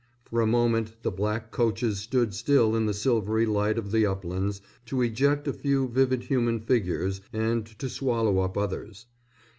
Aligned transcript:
For 0.25 0.41
a 0.41 0.47
moment 0.47 0.95
the 1.03 1.11
black 1.11 1.51
coaches 1.51 1.99
stood 1.99 2.33
still 2.33 2.75
in 2.75 2.87
the 2.87 2.93
silvery 2.95 3.45
light 3.45 3.77
of 3.77 3.91
the 3.91 4.03
uplands 4.03 4.59
to 4.87 5.03
eject 5.03 5.47
a 5.47 5.53
few 5.53 5.87
vivid 5.87 6.23
human 6.23 6.59
figures 6.59 7.21
and 7.31 7.67
to 7.77 7.87
swallow 7.87 8.39
up 8.39 8.57
others. 8.57 9.05